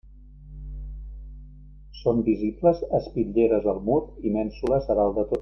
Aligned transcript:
Són 1.99 2.23
visibles 2.31 2.83
espitlleres 3.01 3.71
al 3.75 3.83
mur 3.91 4.01
i 4.31 4.35
mènsules 4.39 4.93
a 4.95 4.99
dalt 5.03 5.19
de 5.21 5.29
tot. 5.31 5.39